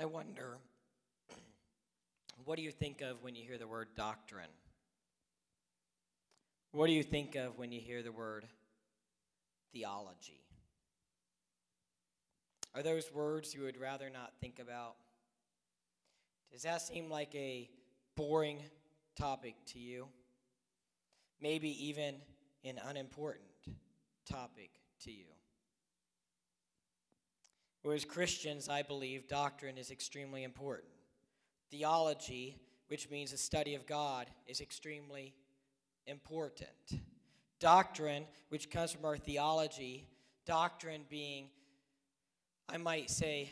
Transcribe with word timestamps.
I 0.00 0.04
wonder, 0.04 0.58
what 2.44 2.56
do 2.56 2.62
you 2.62 2.70
think 2.70 3.00
of 3.00 3.20
when 3.24 3.34
you 3.34 3.42
hear 3.42 3.58
the 3.58 3.66
word 3.66 3.88
doctrine? 3.96 4.50
What 6.70 6.86
do 6.86 6.92
you 6.92 7.02
think 7.02 7.34
of 7.34 7.58
when 7.58 7.72
you 7.72 7.80
hear 7.80 8.04
the 8.04 8.12
word 8.12 8.46
theology? 9.72 10.44
Are 12.76 12.82
those 12.82 13.12
words 13.12 13.52
you 13.52 13.62
would 13.62 13.76
rather 13.76 14.08
not 14.08 14.34
think 14.40 14.60
about? 14.60 14.94
Does 16.52 16.62
that 16.62 16.80
seem 16.80 17.10
like 17.10 17.34
a 17.34 17.68
boring 18.14 18.60
topic 19.16 19.56
to 19.72 19.80
you? 19.80 20.06
Maybe 21.40 21.70
even 21.88 22.14
an 22.64 22.78
unimportant 22.86 23.42
topic 24.30 24.70
to 25.02 25.10
you. 25.10 25.26
Well, 27.82 27.94
as 27.94 28.04
Christians, 28.04 28.68
I 28.68 28.82
believe 28.82 29.28
doctrine 29.28 29.78
is 29.78 29.90
extremely 29.90 30.42
important. 30.42 30.92
Theology, 31.70 32.56
which 32.88 33.10
means 33.10 33.30
the 33.30 33.36
study 33.36 33.74
of 33.74 33.86
God, 33.86 34.26
is 34.46 34.60
extremely 34.60 35.34
important. 36.06 36.68
Doctrine, 37.60 38.24
which 38.48 38.70
comes 38.70 38.92
from 38.92 39.04
our 39.04 39.16
theology, 39.16 40.06
doctrine 40.44 41.02
being, 41.08 41.50
I 42.68 42.78
might 42.78 43.10
say, 43.10 43.50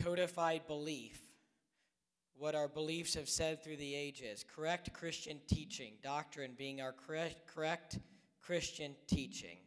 codified 0.00 0.66
belief, 0.66 1.20
what 2.36 2.54
our 2.54 2.68
beliefs 2.68 3.14
have 3.14 3.28
said 3.28 3.62
through 3.62 3.76
the 3.78 3.94
ages, 3.94 4.44
correct 4.54 4.92
Christian 4.92 5.40
teaching, 5.48 5.94
doctrine 6.02 6.52
being 6.56 6.80
our 6.80 6.92
correct, 6.92 7.46
correct 7.52 7.98
Christian 8.40 8.94
teaching. 9.08 9.58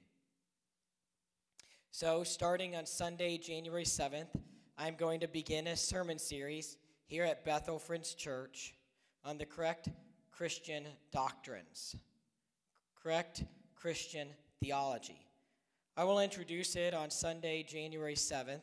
So, 1.94 2.24
starting 2.24 2.78
on 2.78 2.86
Sunday, 2.86 3.38
January 3.38 3.84
7th, 3.84 4.30
I'm 4.78 4.96
going 4.96 5.20
to 5.20 5.28
begin 5.28 5.68
a 5.68 5.76
sermon 5.76 6.20
series 6.20 6.78
here 7.06 7.26
at 7.26 7.44
Bethel 7.44 7.80
Friends 7.80 8.14
Church 8.14 8.74
on 9.26 9.38
the 9.38 9.46
correct 9.46 9.90
Christian 10.32 10.86
doctrines, 11.12 11.98
correct 13.04 13.44
Christian 13.76 14.30
theology. 14.62 15.28
I 15.98 16.06
will 16.06 16.22
introduce 16.22 16.78
it 16.78 16.94
on 16.94 17.12
Sunday, 17.12 17.62
January 17.62 18.16
7th, 18.16 18.62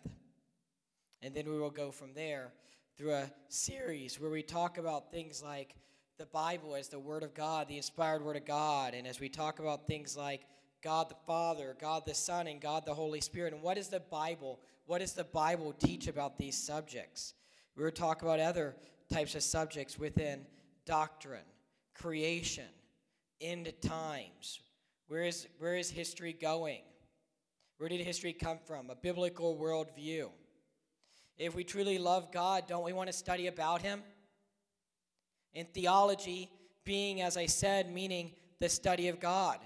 and 1.21 1.35
then 1.35 1.51
we 1.51 1.59
will 1.59 1.69
go 1.69 1.91
from 1.91 2.15
there 2.15 2.55
through 2.97 3.13
a 3.13 3.31
series 3.51 4.19
where 4.19 4.31
we 4.31 4.43
talk 4.43 4.79
about 4.79 5.13
things 5.13 5.43
like 5.43 5.75
the 6.17 6.27
Bible 6.27 6.75
as 6.75 6.89
the 6.89 6.99
Word 6.99 7.23
of 7.23 7.35
God, 7.35 7.69
the 7.69 7.77
inspired 7.77 8.25
Word 8.25 8.37
of 8.37 8.47
God, 8.47 8.95
and 8.95 9.07
as 9.07 9.21
we 9.21 9.29
talk 9.29 9.59
about 9.59 9.87
things 9.87 10.17
like 10.17 10.47
God 10.83 11.09
the 11.09 11.17
Father, 11.27 11.77
God 11.81 12.05
the 12.07 12.15
Son, 12.15 12.47
and 12.47 12.61
God 12.61 12.85
the 12.87 12.95
Holy 12.95 13.21
Spirit. 13.21 13.53
And 13.53 13.63
what 13.63 13.77
does 13.77 13.89
the 13.89 14.01
Bible, 14.01 14.61
what 14.87 15.01
does 15.01 15.13
the 15.13 15.25
Bible 15.25 15.73
teach 15.73 16.07
about 16.07 16.39
these 16.39 16.57
subjects? 16.57 17.35
We 17.77 17.83
were 17.83 17.91
talking 17.91 18.29
about 18.29 18.41
other 18.41 18.77
types 19.13 19.35
of 19.35 19.43
subjects 19.43 19.99
within 19.99 20.47
doctrine, 20.85 21.45
creation, 21.95 22.65
end 23.41 23.73
times. 23.81 24.61
Where 25.09 25.25
is, 25.25 25.47
where 25.59 25.77
is 25.77 25.91
history 25.91 26.33
going? 26.33 26.81
Where 27.79 27.89
did 27.89 28.01
history 28.01 28.33
come 28.33 28.59
from? 28.67 28.91
A 28.91 28.97
biblical 28.97 29.57
worldview. 29.57 30.31
If 31.39 31.55
we 31.55 31.63
truly 31.63 31.99
love 31.99 32.33
God, 32.33 32.67
don't 32.67 32.85
we 32.85 32.93
want 32.93 33.09
to 33.09 33.13
study 33.13 33.47
about 33.47 33.81
Him? 33.81 34.03
In 35.55 35.67
theology, 35.67 36.51
being, 36.85 37.23
as 37.23 37.37
I 37.37 37.47
said, 37.47 37.93
meaning 37.93 38.33
the 38.59 38.69
study 38.69 39.09
of 39.09 39.21
God. 39.21 39.59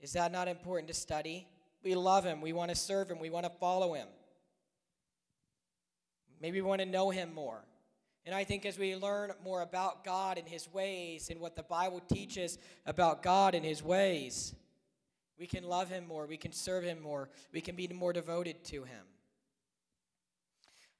Is 0.00 0.12
that 0.14 0.32
not 0.32 0.48
important 0.48 0.88
to 0.88 0.94
study? 0.94 1.46
We 1.82 1.94
love 1.94 2.24
Him. 2.24 2.40
We 2.40 2.52
want 2.52 2.70
to 2.70 2.76
serve 2.76 3.10
Him. 3.10 3.18
We 3.18 3.30
want 3.30 3.46
to 3.46 3.52
follow 3.60 3.94
Him. 3.94 4.08
Maybe 6.40 6.60
we 6.60 6.66
want 6.66 6.80
to 6.80 6.86
know 6.86 7.10
Him 7.10 7.32
more. 7.34 7.64
And 8.26 8.34
I 8.34 8.44
think 8.44 8.66
as 8.66 8.78
we 8.78 8.96
learn 8.96 9.32
more 9.42 9.62
about 9.62 10.04
God 10.04 10.38
and 10.38 10.46
His 10.46 10.72
ways 10.72 11.30
and 11.30 11.40
what 11.40 11.56
the 11.56 11.62
Bible 11.62 12.00
teaches 12.00 12.58
about 12.86 13.22
God 13.22 13.54
and 13.54 13.64
His 13.64 13.82
ways, 13.82 14.54
we 15.38 15.46
can 15.46 15.64
love 15.64 15.90
Him 15.90 16.06
more. 16.06 16.26
We 16.26 16.36
can 16.36 16.52
serve 16.52 16.84
Him 16.84 17.00
more. 17.00 17.30
We 17.52 17.60
can 17.60 17.76
be 17.76 17.88
more 17.88 18.12
devoted 18.12 18.64
to 18.64 18.84
Him. 18.84 19.04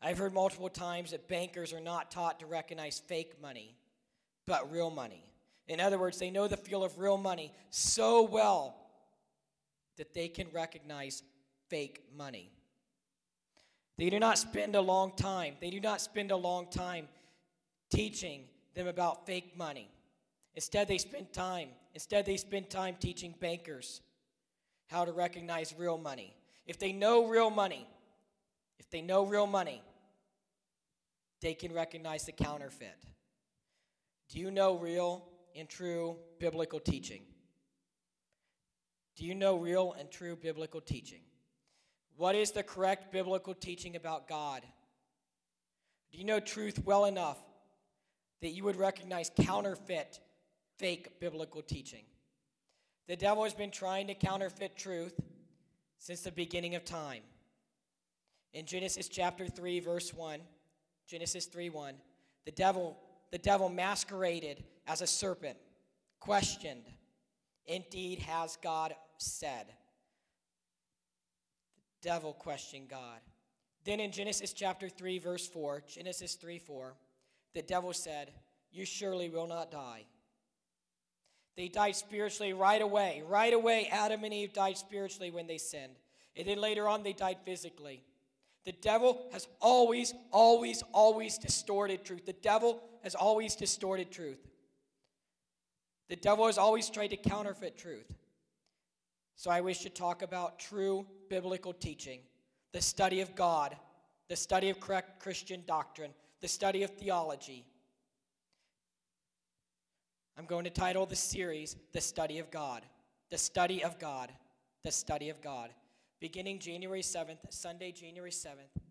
I've 0.03 0.17
heard 0.17 0.33
multiple 0.33 0.71
times 0.71 1.11
that 1.11 1.29
bankers 1.29 1.75
are 1.75 1.81
not 1.81 2.11
taught 2.11 2.41
to 2.41 2.47
recognize 2.47 2.99
fake 2.99 3.35
money, 3.41 3.77
but 4.47 4.73
real 4.73 4.91
money. 4.91 5.27
In 5.69 5.79
other 5.79 5.99
words, 5.99 6.19
they 6.19 6.31
know 6.31 6.49
the 6.49 6.57
feel 6.57 6.83
of 6.83 6.99
real 6.99 7.19
money 7.19 7.53
so 7.69 8.23
well 8.23 8.80
that 10.01 10.15
they 10.15 10.29
can 10.29 10.47
recognize 10.51 11.23
fake 11.69 12.05
money. 12.17 12.51
They 13.99 14.09
do 14.09 14.19
not 14.19 14.39
spend 14.39 14.75
a 14.75 14.81
long 14.81 15.13
time, 15.15 15.57
they 15.61 15.69
do 15.69 15.79
not 15.79 16.01
spend 16.01 16.31
a 16.31 16.37
long 16.37 16.69
time 16.71 17.07
teaching 17.91 18.45
them 18.75 18.87
about 18.87 19.27
fake 19.27 19.59
money. 19.59 19.91
Instead, 20.55 20.89
they 20.89 20.97
spend 20.97 21.35
time. 21.35 21.69
Instead, 21.93 22.25
they 22.25 22.39
spend 22.39 22.71
time 22.71 22.97
teaching 22.99 23.35
bankers 23.41 24.01
how 24.89 25.05
to 25.05 25.13
recognize 25.13 25.75
real 25.77 25.99
money. 25.99 26.35
If 26.67 26.79
they 26.79 26.93
know 26.93 27.27
real 27.27 27.51
money, 27.51 27.87
if 28.79 28.89
they 28.89 29.03
know 29.03 29.27
real 29.27 29.47
money, 29.47 29.83
they 31.43 31.53
can 31.53 31.75
recognize 31.75 32.25
the 32.25 32.33
counterfeit. 32.33 32.97
Do 34.31 34.39
you 34.39 34.51
know 34.51 34.79
real 34.79 35.27
and 35.55 35.69
true 35.69 36.17
biblical 36.39 36.81
teaching? 36.81 37.21
Do 39.21 39.27
you 39.27 39.35
know 39.35 39.59
real 39.59 39.95
and 39.99 40.11
true 40.11 40.35
biblical 40.35 40.81
teaching? 40.81 41.21
What 42.17 42.35
is 42.35 42.53
the 42.53 42.63
correct 42.63 43.13
biblical 43.13 43.53
teaching 43.53 43.95
about 43.95 44.27
God? 44.27 44.63
Do 46.11 46.17
you 46.17 46.25
know 46.25 46.41
truth 46.41 46.83
well 46.87 47.05
enough 47.05 47.37
that 48.41 48.53
you 48.53 48.65
would 48.65 48.77
recognize 48.77 49.31
counterfeit, 49.37 50.21
fake 50.79 51.21
biblical 51.21 51.61
teaching? 51.61 52.05
The 53.09 53.17
devil 53.17 53.45
has 53.45 53.53
been 53.53 53.71
trying 53.71 54.07
to 54.07 54.15
counterfeit 54.15 54.75
truth 54.79 55.21
since 55.99 56.23
the 56.23 56.33
beginning 56.33 56.75
of 56.75 56.87
time. 56.87 57.21
In 58.55 58.65
Genesis 58.65 59.07
chapter 59.07 59.49
3 59.49 59.81
verse 59.81 60.15
1, 60.15 60.41
Genesis 61.07 61.45
3 61.45 61.69
1, 61.69 61.95
the 62.47 62.53
devil 62.53 62.97
the 63.31 63.39
devil 63.39 63.69
masqueraded 63.69 64.65
as 64.87 65.03
a 65.03 65.07
serpent, 65.07 65.59
questioned, 66.21 66.87
Indeed, 67.67 68.21
has 68.21 68.57
God 68.63 68.95
said. 69.21 69.67
The 72.03 72.09
devil 72.09 72.33
questioned 72.33 72.89
God. 72.89 73.21
Then 73.85 74.01
in 74.01 74.13
Genesis 74.13 74.53
chapter 74.53 74.89
3, 74.89 75.19
verse 75.19 75.47
4, 75.49 75.83
Genesis 75.89 76.35
3 76.35 76.59
4, 76.59 76.95
the 77.55 77.63
devil 77.63 77.93
said, 77.93 78.31
You 78.73 78.85
surely 78.85 79.29
will 79.29 79.47
not 79.47 79.71
die. 79.71 80.05
They 81.57 81.69
died 81.69 81.97
spiritually 81.97 82.53
right 82.53 82.81
away. 82.81 83.23
Right 83.27 83.53
away, 83.53 83.89
Adam 83.91 84.25
and 84.25 84.33
Eve 84.33 84.53
died 84.53 84.79
spiritually 84.79 85.31
when 85.31 85.47
they 85.47 85.59
sinned. 85.59 85.97
And 86.37 86.47
then 86.47 86.61
later 86.61 86.89
on, 86.89 87.03
they 87.03 87.13
died 87.13 87.39
physically. 87.45 88.03
The 88.65 88.73
devil 88.73 89.29
has 89.33 89.49
always, 89.61 90.15
always, 90.31 90.83
always 90.93 91.39
distorted 91.39 92.05
truth. 92.05 92.27
The 92.27 92.35
devil 92.35 92.83
has 93.03 93.15
always 93.15 93.57
distorted 93.57 94.11
truth. 94.11 94.39
The 96.09 96.17
devil 96.17 96.47
has 96.47 96.59
always 96.59 96.91
tried 96.91 97.09
to 97.09 97.17
counterfeit 97.17 97.79
truth. 97.79 98.07
So 99.41 99.51
I 99.51 99.63
wish 99.63 99.79
to 99.79 99.89
talk 99.89 100.21
about 100.21 100.59
true 100.59 101.07
biblical 101.31 101.73
teaching, 101.73 102.21
the 102.75 102.83
study 102.83 103.23
of 103.23 103.35
God, 103.35 103.75
the 104.29 104.37
study 104.37 104.69
of 104.69 104.81
correct 104.81 105.19
Christian 105.19 105.63
doctrine, 105.67 106.11
the 106.43 106.47
study 106.47 106.83
of 106.83 106.91
theology. 106.91 107.65
I'm 110.37 110.45
going 110.45 110.65
to 110.65 110.71
title 110.71 111.07
the 111.07 111.17
series 111.17 111.75
The 111.93 112.03
Study 112.03 112.39
of 112.39 112.51
God. 112.51 112.83
The 113.31 113.39
Study 113.39 113.83
of 113.83 113.99
God. 113.99 114.31
The 114.85 114.93
Study 114.93 115.31
of 115.31 115.41
God. 115.41 115.71
Beginning 116.21 116.59
January 116.59 117.01
7th, 117.01 117.39
Sunday, 117.49 117.93
January 117.93 118.33
7th. 118.33 118.83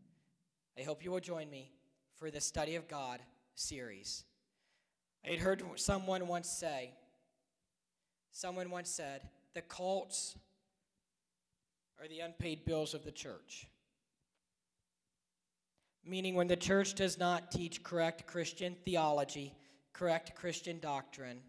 I 0.80 0.82
hope 0.82 1.04
you 1.04 1.12
will 1.12 1.20
join 1.20 1.48
me 1.52 1.72
for 2.16 2.32
the 2.32 2.42
Study 2.42 2.74
of 2.74 2.88
God 2.88 3.20
series. 3.54 4.24
I 5.24 5.30
had 5.30 5.42
heard 5.42 5.62
someone 5.76 6.26
once 6.28 6.50
say, 6.50 6.96
Someone 8.32 8.72
once 8.72 8.90
said, 8.90 9.22
the 9.54 9.62
cults 9.62 10.36
are 12.00 12.08
the 12.08 12.20
unpaid 12.20 12.66
bills 12.66 12.94
of 12.94 13.04
the 13.04 13.12
church. 13.12 13.68
Meaning, 16.06 16.36
when 16.36 16.48
the 16.48 16.56
church 16.56 16.94
does 16.96 17.18
not 17.18 17.52
teach 17.52 17.84
correct 17.84 18.26
Christian 18.26 18.76
theology, 18.86 19.54
correct 19.94 20.34
Christian 20.36 20.80
doctrine, 20.80 21.40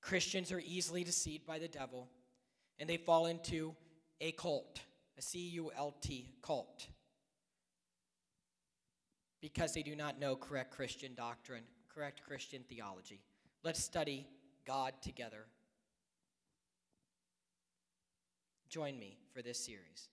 Christians 0.00 0.52
are 0.52 0.62
easily 0.64 1.02
deceived 1.02 1.46
by 1.46 1.58
the 1.58 1.68
devil 1.68 2.08
and 2.78 2.88
they 2.88 2.96
fall 2.96 3.26
into 3.26 3.74
a 4.20 4.32
cult, 4.32 4.80
a 5.18 5.22
C 5.22 5.40
U 5.48 5.72
L 5.76 5.94
T, 6.00 6.30
cult, 6.42 6.86
because 9.40 9.74
they 9.74 9.82
do 9.82 9.96
not 9.96 10.20
know 10.20 10.36
correct 10.36 10.70
Christian 10.70 11.14
doctrine, 11.14 11.64
correct 11.92 12.22
Christian 12.26 12.62
theology. 12.68 13.20
Let's 13.64 13.82
study 13.82 14.26
God 14.64 14.92
together 15.02 15.46
Join 18.76 18.98
me 18.98 19.16
for 19.32 19.40
this 19.40 19.58
series. 19.58 20.10